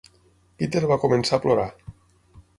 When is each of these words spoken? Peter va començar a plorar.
Peter 0.61 0.81
va 0.93 0.97
començar 1.03 1.39
a 1.39 1.45
plorar. 1.45 1.69